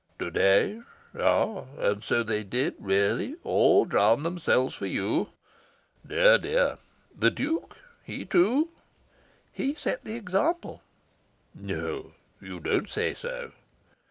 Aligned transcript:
"To 0.17 0.31
day?... 0.31 0.81
Ah, 1.15 1.65
and 1.77 2.03
so 2.03 2.23
they 2.23 2.43
did 2.43 2.73
really 2.79 3.35
all 3.43 3.85
drown 3.85 4.23
themselves 4.23 4.73
for 4.73 4.87
you?... 4.87 5.29
Dear, 6.03 6.39
dear!... 6.39 6.79
The 7.15 7.29
Duke 7.29 7.77
he, 8.03 8.25
too?" 8.25 8.69
"He 9.53 9.75
set 9.75 10.03
the 10.03 10.15
example." 10.15 10.81
"No! 11.53 12.13
You 12.41 12.59
don't 12.59 12.89
say 12.89 13.13
so! 13.13 13.51